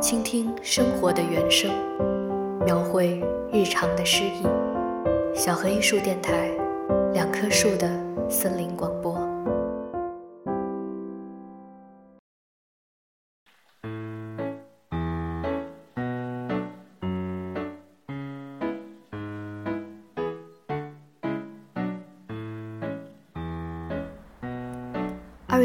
[0.00, 1.70] 倾听生活的原声，
[2.64, 3.22] 描绘
[3.52, 4.46] 日常的诗意。
[5.34, 6.50] 小河艺术电台，
[7.12, 7.88] 两棵树的
[8.28, 9.19] 森林广播。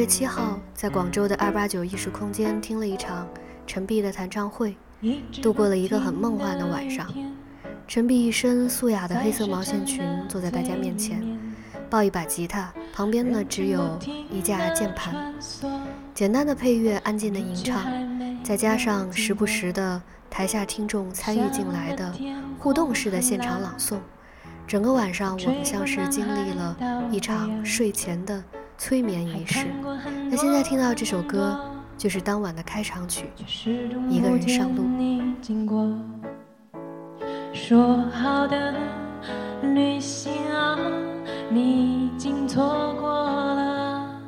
[0.05, 3.27] 月七号，在广州的二八九艺术空间听了一场
[3.65, 4.77] 陈碧的弹唱会，
[5.41, 7.11] 度过了一个很梦幻的晚上。
[7.87, 11.25] 陈碧一身素雅的黑色毛线裙，坐在大家面前，
[11.89, 13.97] 抱一把吉他，旁边呢只有
[14.29, 15.33] 一架键盘，
[16.13, 17.83] 简单的配乐，安静的吟唱，
[18.43, 22.13] 再加上时不时的台下听众参与进来的
[22.59, 23.97] 互动式的现场朗诵，
[24.67, 26.77] 整个晚上我们像是经历了
[27.09, 28.43] 一场睡前的
[28.77, 29.67] 催眠仪式。
[30.29, 31.59] 那现在听到这首歌，
[31.97, 33.25] 就是当晚的开场曲，
[34.09, 34.83] 《一个人上路》。
[37.53, 38.75] 说好的
[39.61, 40.77] 旅行啊，
[41.49, 44.21] 你已经错过了。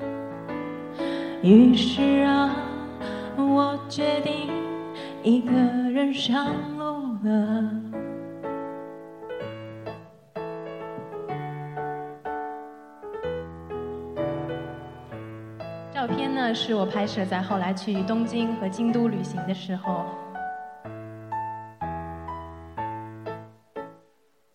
[1.44, 2.56] 于是啊，
[3.38, 4.50] 我决定
[5.24, 7.87] 一个人上路了。
[16.18, 20.04] 片呢，是我拍摄在后来去东京和京都旅行的时候。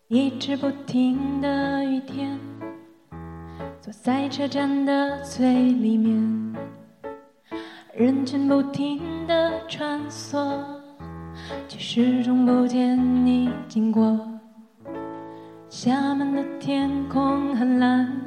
[0.09, 2.37] 一直不停的雨天，
[3.79, 6.53] 坐在车站的最里面，
[7.95, 10.61] 人群不停的穿梭，
[11.69, 14.19] 却始终不见你经过。
[15.69, 18.21] 厦门的天空很蓝，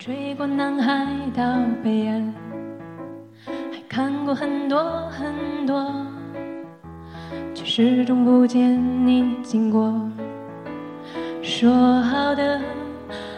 [0.00, 1.06] 吹过南海
[1.36, 1.44] 到
[1.84, 2.32] 北岸，
[3.44, 5.94] 还看过很多很多，
[7.54, 9.92] 却始终不见你经过。
[11.42, 12.62] 说好的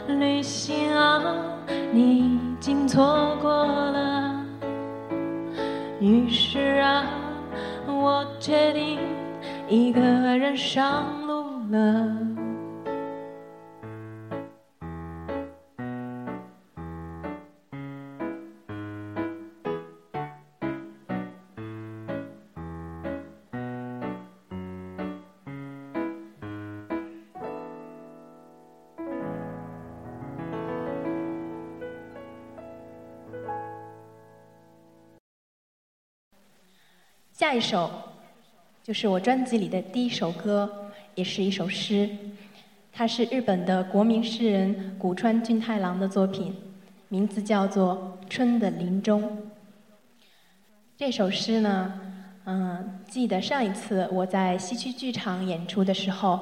[0.07, 1.21] 旅行啊，
[1.93, 4.47] 你已经错过了。
[5.99, 7.05] 于是啊，
[7.89, 9.01] 我决定
[9.69, 11.43] 一个人上路
[11.73, 12.32] 了。
[37.53, 37.91] 下一首
[38.83, 42.09] 就是我专辑里的第一首歌，也是一首诗。
[42.91, 46.57] 它是日本的国民诗人古川俊太郎的作品，
[47.11, 49.23] 名字叫做《春的林中》。
[50.97, 51.93] 这首诗呢，
[52.47, 56.41] 嗯，记得上一次我在西区剧场演出的时候，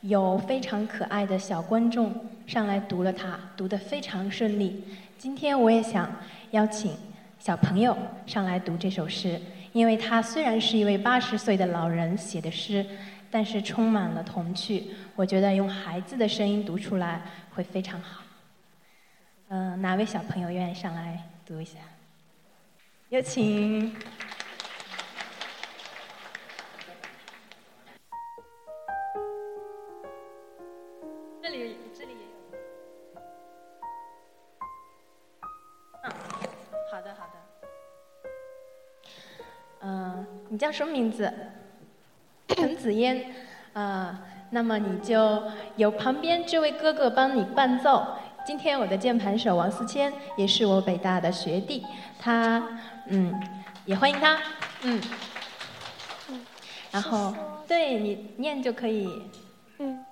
[0.00, 2.12] 有非常可爱的小观众
[2.48, 4.82] 上来读了它，读得非常顺利。
[5.16, 6.10] 今天我也想
[6.50, 6.96] 邀请
[7.38, 9.40] 小朋友上来读这首诗。
[9.72, 12.84] 因为他虽然是一位八十岁的老人写的诗，
[13.30, 14.88] 但是充满了童趣。
[15.14, 18.22] 我觉得用孩子的声音读出来会非常好。
[19.48, 21.78] 嗯，哪位小朋友愿意上来读一下？
[23.08, 23.94] 有请。
[40.58, 41.32] 你叫什么名字？
[42.48, 43.32] 陈子嫣。
[43.74, 44.18] 啊，
[44.50, 45.40] 那么你就
[45.76, 48.04] 由旁边这位哥哥帮你伴奏。
[48.44, 51.86] 今天我的键盘手王思谦也是我北大的学弟，
[52.18, 52.60] 他
[53.06, 53.32] 嗯，
[53.84, 54.36] 也欢迎他。
[54.82, 55.00] 嗯。
[56.90, 57.32] 然后，
[57.68, 59.08] 对你念就可以。
[59.78, 60.04] 嗯。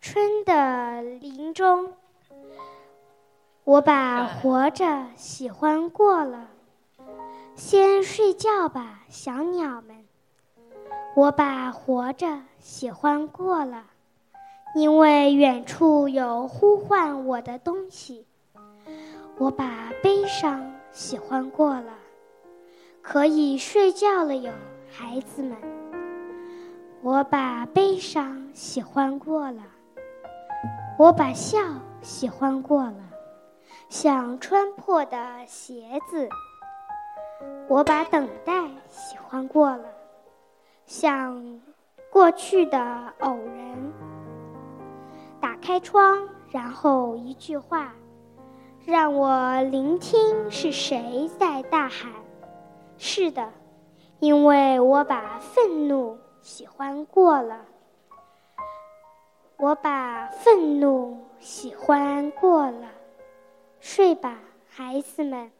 [0.00, 1.92] 春的林中，
[3.62, 6.48] 我把活着喜欢过了。
[7.60, 9.94] 先睡觉吧，小鸟们。
[11.14, 13.84] 我把活着喜欢过了，
[14.74, 18.26] 因为远处有呼唤我的东西。
[19.36, 21.92] 我把悲伤喜欢过了，
[23.02, 24.50] 可以睡觉了哟，
[24.90, 25.54] 孩子们。
[27.02, 29.62] 我把悲伤喜欢过了，
[30.98, 31.58] 我把笑
[32.00, 33.10] 喜欢过了，
[33.90, 36.26] 像穿破的鞋子。
[37.68, 38.52] 我把等待
[38.88, 39.84] 喜欢过了，
[40.86, 41.60] 像
[42.10, 42.78] 过去的
[43.20, 43.92] 偶然。
[45.40, 47.94] 打开窗，然后一句话，
[48.84, 52.10] 让我聆听是谁在大喊。
[52.98, 53.48] 是的，
[54.18, 57.64] 因为我把愤怒喜欢过了。
[59.56, 62.88] 我把愤怒喜欢过了。
[63.78, 64.38] 睡吧，
[64.68, 65.50] 孩子们。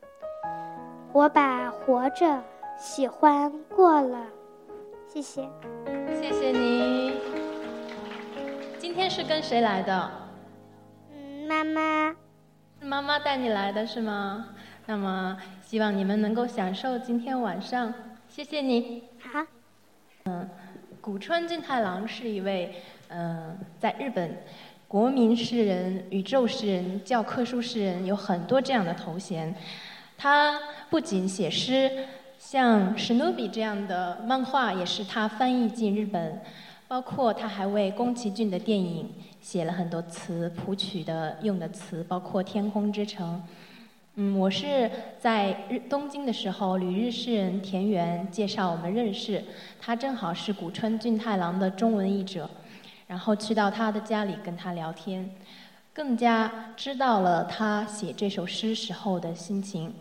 [1.13, 2.41] 我把活着
[2.79, 4.25] 喜欢过了，
[5.13, 5.43] 谢谢，
[6.09, 7.15] 谢谢你。
[8.79, 10.11] 今天是跟谁来的？
[11.13, 12.15] 嗯，妈妈。
[12.81, 14.51] 妈妈带你来的是吗？
[14.87, 17.93] 那么希望你们能够享受今天晚上。
[18.29, 19.09] 谢谢你。
[19.19, 19.45] 好。
[20.27, 20.49] 嗯，
[21.01, 22.73] 古川俊太郎是一位
[23.09, 24.37] 嗯，在日本
[24.87, 29.53] 国民诗人、宇宙诗人、教科书诗人，有很多这样的头衔。
[30.23, 31.91] 他不仅写诗，
[32.39, 36.43] 像史努比这样的漫画也是他翻译进日本，
[36.87, 43.43] 包括他还为宫崎骏的电影写了很多词谱曲的用的词，包括《天空之城》。
[44.17, 49.43] 嗯，我是在日东京的时候，旅日诗人田园介绍我们认识，
[49.81, 52.51] 他正好是古川俊太郎的中文译者，
[53.07, 55.31] 然后去到他的家里跟他聊天，
[55.95, 59.95] 更加知道了他写这首诗时候的心情。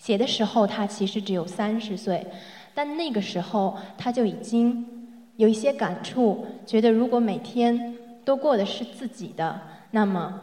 [0.00, 2.26] 写的时候，他其实只有三十岁，
[2.74, 4.86] 但那个时候他就已经
[5.36, 7.94] 有一些感触，觉得如果每天
[8.24, 9.60] 都过的是自己的，
[9.90, 10.40] 那么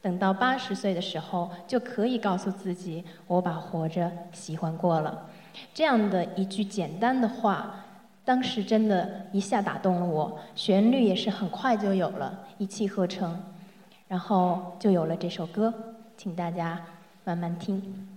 [0.00, 5.26] 等到八十岁的时候，就可以告诉自己，我把活着喜欢过了。
[5.72, 7.76] 这样的一句简单的话，
[8.24, 13.40] 当时真的一下打动了我，旋律也是很快就有了，一气呵成，
[14.08, 15.72] 然后就有了这首歌，
[16.16, 16.80] 请大家
[17.22, 18.11] 慢慢听。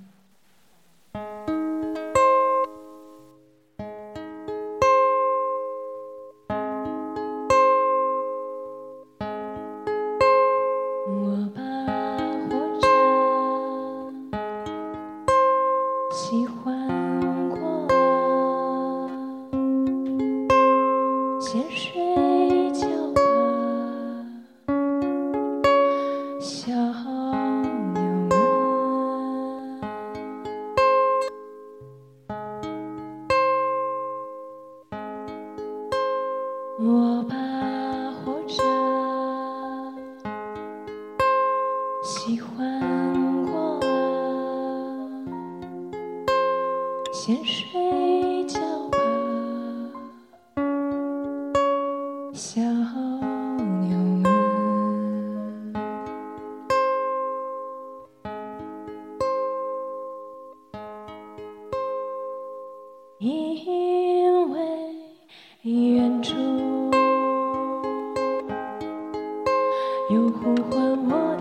[70.07, 71.34] 又呼唤我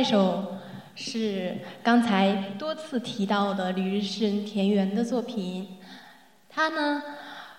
[0.00, 0.56] 一首
[0.94, 5.76] 是刚才多次提到的旅日诗人田园的作品。
[6.48, 7.02] 他呢，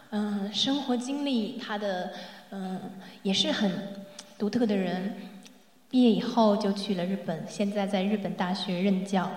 [0.10, 2.14] 嗯，生活经历，他的
[2.50, 2.80] 嗯
[3.22, 3.72] 也是很
[4.40, 5.18] 独特的人。
[5.92, 9.30] 毕业以后就去了日本，现在在日本大学任教，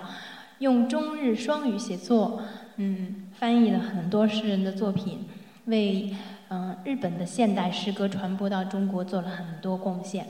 [0.57, 2.41] 用中日双语写作，
[2.77, 5.27] 嗯，翻译了很多诗人的作品，
[5.65, 6.15] 为
[6.49, 10.25] 嗯日本的现代诗歌传播到中国做了很多贡献。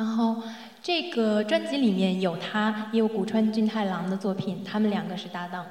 [0.00, 0.42] 然后。
[0.82, 5.66] 这个专辑里面有他，也有古川俊太郎的作品，他们两个是搭档。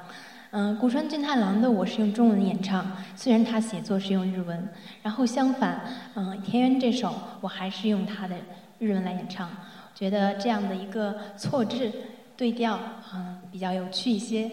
[0.52, 4.68] 嗯，古川俊太郎的我是用中文演唱，虽然他写作是用日文。
[5.02, 5.80] 然后相反，
[6.14, 8.36] 嗯，田园这首我还是用他的
[8.78, 9.50] 日文来演唱，
[9.96, 11.90] 觉得这样的一个错置
[12.36, 12.78] 对调，
[13.12, 14.48] 嗯，比较有趣一些。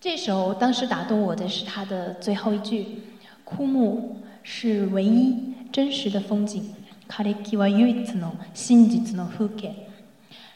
[0.00, 3.04] 这首当时打动我的是他的最后一句
[3.46, 6.74] ：“枯木是唯一真实的风景。”
[7.07, 9.73] 枯木は唯一の真実の風景。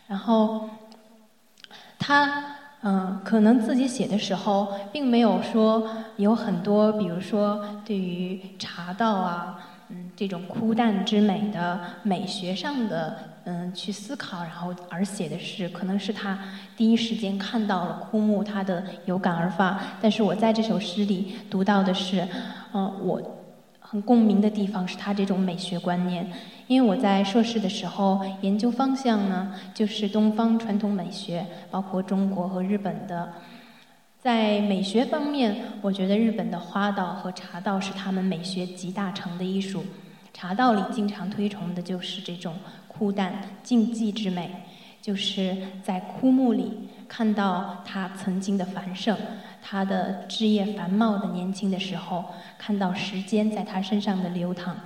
[0.08, 0.70] 然后，
[1.98, 5.88] 他嗯，可能自己写的时候，并没有说
[6.18, 9.58] 有很多，比如说对于茶道啊，
[9.89, 13.15] 嗯，这种枯淡之美的美学上的
[13.46, 16.38] 嗯去思考，然后而写的是，可能是他
[16.75, 19.80] 第一时间看到了枯木，他的有感而发。
[20.01, 22.27] 但是我在这首诗里读到的是，
[22.74, 23.22] 嗯，我。
[23.88, 26.28] 很共鸣的地方是他这种美学观念，
[26.66, 33.33] 因为我在硕士的时候研究方向呢，就是东方传统美学，包括中国和日本的。
[34.19, 39.85] 在美学方面，我觉得日本的花道和茶道是他们美学集大成的艺术。
[40.35, 42.57] 茶道里经常推崇的就是这种
[42.88, 44.50] 枯淡静寂之美，
[45.00, 49.16] 就是在枯木里看到它曾经的繁盛。
[49.68, 54.76] 他的枝叶繁茂的年轻的时候，看到时间在他身上的流淌。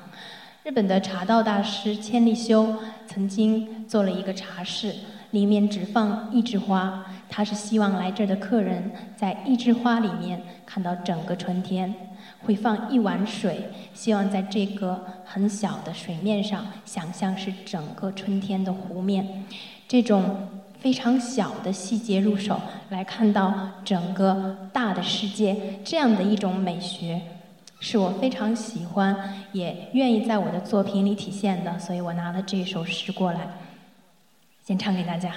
[0.65, 4.95] 日本的茶道大师千利休曾经做了一个茶室，
[5.33, 11.95] 里面只放一枝花，他是希望来这儿的客人在一枝花里面看到整个春天。
[12.43, 19.45] 会放一碗水，希望在这个很小的水面上想象是整个春天的湖面。
[19.87, 20.49] 这种。
[20.81, 22.59] 非常小的细节入手，
[22.89, 23.53] 来看到
[23.85, 27.21] 整个大的世界，这样的一种美学，
[27.81, 33.41] 是我非常喜欢，也愿意在我的作品里体现的，所以我拿了这首诗过来，
[34.65, 35.33] 先唱给大家。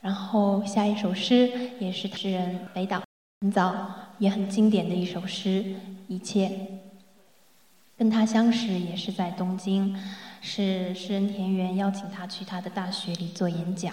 [0.00, 3.02] 然后下一首诗也是诗人北岛
[3.40, 5.62] 很早也很经典的一首诗，
[6.06, 6.48] 《一切》。
[7.96, 9.96] 跟他相识也是在东京，
[10.40, 13.92] 是诗人田园邀请他去他的大学里做演讲，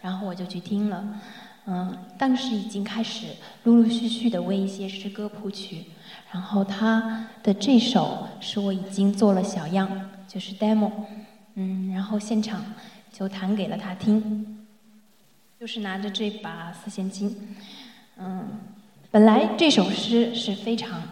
[0.00, 1.20] 然后我就去听了。
[1.66, 3.26] 嗯，当时已经开始
[3.64, 5.84] 陆陆续续的为一些诗歌谱曲，
[6.32, 10.90] 然后他的这首是我已经做了小样，就是 demo。
[11.54, 12.64] 嗯，然后现场
[13.12, 14.66] 就弹给了他听。
[15.60, 17.56] 就是拿着这把四弦琴，
[18.16, 18.48] 嗯，
[19.12, 21.02] 本来这首诗是非常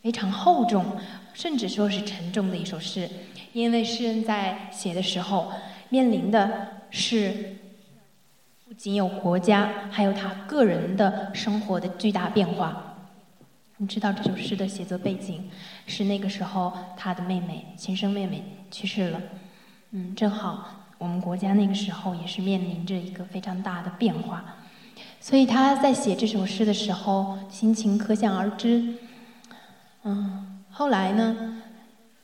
[0.00, 0.82] 非常厚重，
[1.34, 3.06] 甚至说是沉重的一首诗，
[3.52, 5.52] 因为诗人在写的时候
[5.90, 7.56] 面临的是
[8.66, 12.95] 不仅有国家，还有他个人的生活的巨大变化。
[13.78, 15.50] 你知道这首诗的写作背景
[15.86, 19.20] 是那个时候他的妹妹亲生妹妹去世了，
[19.90, 20.68] 嗯，正好。
[20.98, 24.42] 我们国家那个时候也是面临着一个非常大的变化，
[25.20, 28.94] 所以他在写这首诗的时候，心情可想而知。
[30.04, 31.60] 嗯，后来呢，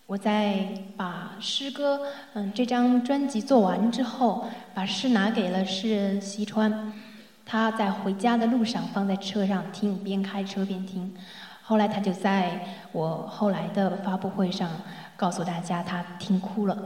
[0.07, 2.01] 我在把诗歌
[2.33, 6.95] 嗯这张专辑做完之后，把诗拿给了诗人西川，
[7.45, 11.15] 他在回家的路上放在车上听，边开车边听。
[11.73, 12.61] 后来他就在
[12.93, 14.69] 我后来的发布会上
[15.17, 16.77] 告诉大家，他听哭了。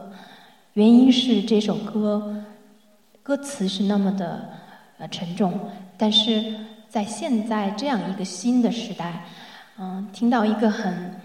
[0.74, 2.44] 原因是这首歌
[3.20, 4.48] 歌词是那么的
[4.98, 5.58] 呃沉重，
[5.98, 6.54] 但是
[6.88, 9.24] 在现在这样一个新的时代，
[9.76, 11.20] 嗯，听到一个很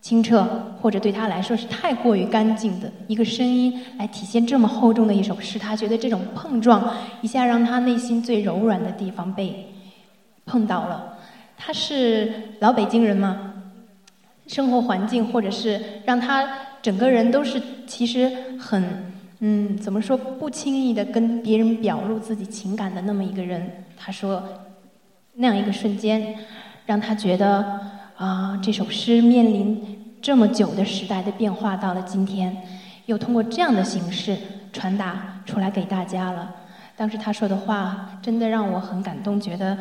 [0.00, 0.44] 清澈
[0.82, 9.72] 或者对他来说是太过于干净的一个声音来体现这么厚重的一首诗，他觉得这种碰撞一下让他内心最柔软的地方被
[10.44, 11.14] 碰到了。
[11.58, 13.52] 他是老北京人吗？
[14.46, 16.48] 生活环境或者是让他。
[16.80, 23.84] 整个人都是其实很嗯，怎么说不轻易的跟别人表露自己情感的那么一个人。
[23.96, 24.40] 他说，
[25.34, 26.36] 那样一个瞬间，
[26.86, 27.80] 让他觉得
[28.16, 32.56] 啊，这首诗面临这么久的时代的变化，到了今天，
[33.06, 34.36] 又通过这样的形式
[34.72, 36.54] 传达出来给大家了。
[36.96, 39.76] 当时他说的话，真的让我很感动，觉得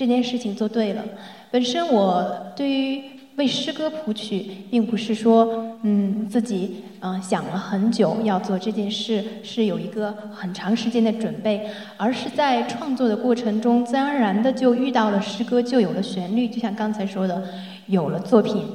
[0.00, 1.04] 这件事情做对了。
[1.50, 3.02] 本身我对于。
[3.36, 17.42] 为诗歌谱曲，并不是说，嗯，自己嗯想了很久要做这件事，是有一个很长时间的准备，而是在创作的过程中，自然而然的就遇到了诗歌，就有了旋律，就像刚才说的，
[17.86, 18.66] 有了作品。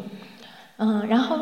[0.77, 1.37] 嗯，然后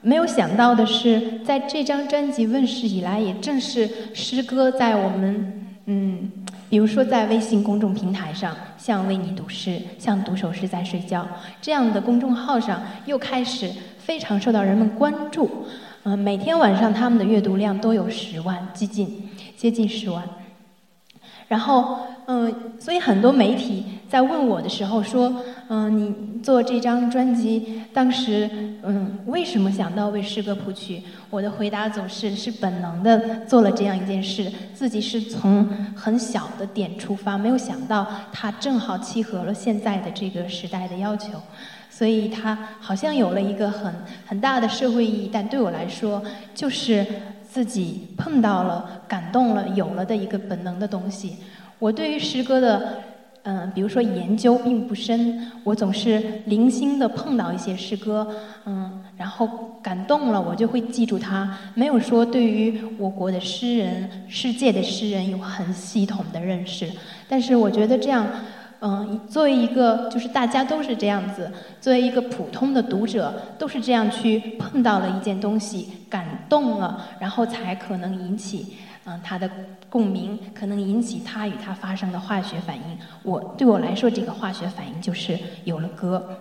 [0.00, 5.60] 没有想到的是，在这张专辑问世以来，也正是诗歌在我们。
[5.86, 6.32] 嗯，
[6.74, 11.24] 比如说在微信公众平台上，像为你读诗，像读首诗在睡觉
[11.62, 15.48] 这样的公众号上，又开始非常受到人们关注。
[16.02, 20.24] 嗯，每天晚上他们的阅读量都有十万，接近接近十万。
[21.46, 25.32] 然后，嗯，所以很多媒体在问我的时候说，
[25.68, 28.48] 嗯，你做这张专辑，当时，
[28.82, 31.02] 嗯，为什么想到为诗歌谱曲？
[31.30, 41.30] 我的回答总是是本能的做了这样一件事，自己是从很小的点出发，没有想到它正好契合了现在的这个时代的要求。
[41.90, 43.94] 所以它好像有了一个很
[44.26, 45.30] 很大的社会意义。
[45.32, 46.20] 但对我来说，
[46.52, 47.06] 就是
[47.48, 51.36] 自己碰到了、感动了、有了的一个本能的东西。
[51.78, 52.98] 我对于诗歌的，
[53.44, 58.26] 嗯，比如说研究并不深，我总是零星的碰到一些诗歌，
[58.64, 61.54] 嗯，然后感动了，我就会记住它。
[61.74, 66.90] 没有说对于我国的诗人、世界的诗人有很系统的认识。
[67.28, 68.26] 但是我觉得这样，
[68.80, 71.52] 嗯，作为一个就是大家都是这样子，
[71.82, 78.76] 作为一个普通的读者，都是这样去碰到了一件东西，感动了，然后才可能引起。
[79.06, 79.50] 嗯，他的
[79.90, 82.82] 共鸣可能引起他与他发生的化学反应。
[83.22, 86.40] 我对我来说，这个化学反应就是有了歌。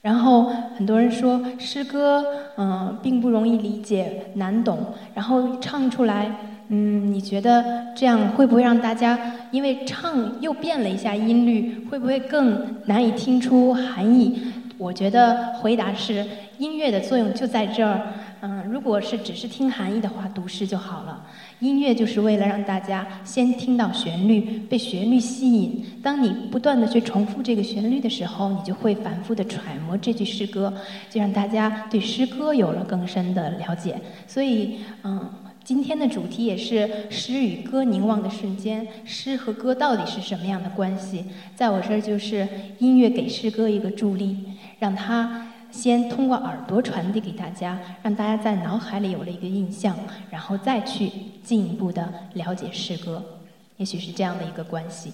[0.00, 0.44] 然后
[0.76, 2.24] 很多人说诗歌，
[2.56, 4.94] 嗯，并不容易理解，难懂。
[5.14, 6.34] 然后唱出来，
[6.68, 9.16] 嗯，你觉得这样会不会让大家
[9.52, 14.42] 因为唱又变了一下音律，会不会更难以听出含义？
[14.76, 16.26] 我觉得回答是，
[16.58, 18.00] 音乐的作用就在这儿。
[18.40, 21.22] 嗯，如果是只是听含义的话，读诗就好了。
[21.62, 25.80] 音乐就是为了让大家先听到旋律，被旋律吸引。
[26.02, 30.74] 当你不断的去重复这个旋律的时候，你就会反复的揣摩这句诗歌，
[31.08, 33.94] 就让大家对诗歌有了更深的了解。
[34.26, 38.84] 所以，嗯，今天的主题也是诗与歌凝望的瞬间。
[39.04, 41.26] 诗和歌到底是什么样的关系？
[41.54, 42.48] 在我这儿就是
[42.80, 44.36] 音乐给诗歌一个助力，
[44.80, 45.46] 让它。
[45.72, 49.96] 先通过耳朵传递给大家，让大家在脑海里有了一个印象，
[50.30, 51.10] 然后再去
[51.42, 53.20] 进一步的了解诗歌，
[53.78, 55.12] 也许是这样的一个关系。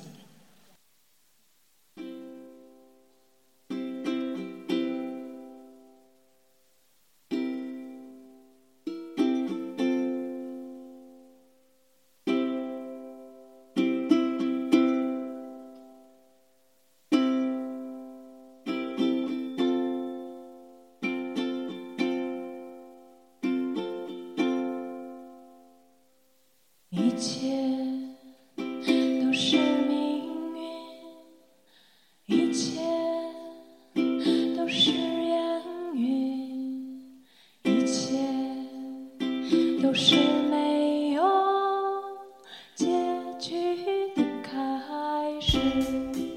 [45.59, 46.28] Thank you.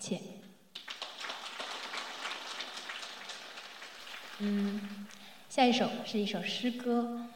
[0.00, 0.18] 切。
[4.38, 4.80] 嗯，
[5.50, 7.26] 下一首是一首诗歌，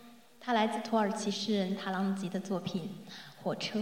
[0.40, 3.05] 它来自土耳其诗人塔朗吉的作品
[3.42, 3.79] 《火车》。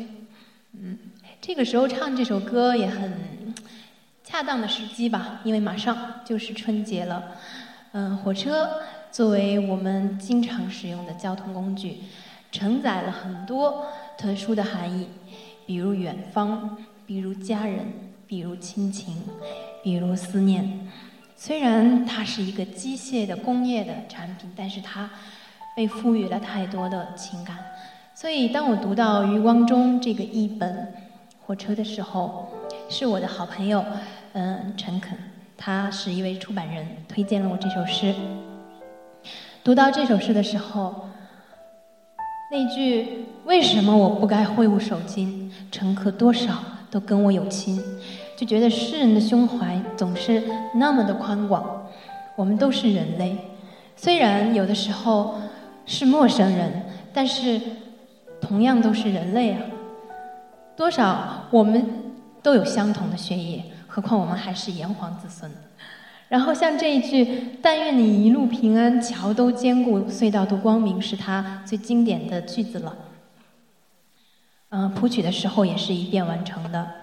[0.72, 0.98] 嗯，
[1.40, 3.54] 这个时候唱这首歌也很
[4.24, 7.36] 恰当的时机吧，因为马上就是春节了。
[7.92, 11.98] 嗯，火车作为我们经常使用的交通工具，
[12.50, 13.86] 承载了很多
[14.18, 15.08] 特殊的含义，
[15.64, 18.11] 比如远方，比如家人。
[18.32, 19.14] 比如亲情，
[19.82, 20.88] 比如思念。
[21.36, 25.10] 虽然它是一个机械的工业的产品，但是它
[25.76, 27.58] 被赋予了太多的情感。
[28.14, 30.74] 所以，当我读到余光中这个译本
[31.46, 32.48] 《火车》的时候，
[32.88, 33.84] 是我的好朋友，
[34.32, 35.14] 嗯，陈肯，
[35.58, 38.14] 他是一位出版人，推荐了我这首诗。
[39.62, 41.06] 读到这首诗的时候，
[42.50, 45.50] 那句“为什么我不该挥舞手巾？
[45.70, 47.78] 乘客多少都跟我有亲。”
[48.42, 50.42] 就觉得诗人的胸怀总是
[50.74, 51.86] 那么的宽广。
[52.34, 53.36] 我们都是人类，
[53.94, 55.36] 虽然有的时候
[55.86, 56.82] 是陌生人，
[57.14, 57.60] 但是
[58.40, 59.60] 同样都是人类啊。
[60.76, 61.86] 多少我们
[62.42, 65.48] 都有相同的血液，何况我们还是炎黄子孙。
[66.28, 72.92] 然后像这一句“但愿你一路平安，桥都坚固，隧道都光明”，是他最经典的句子了。
[74.70, 77.01] 嗯，谱曲的时候也是一遍完成的。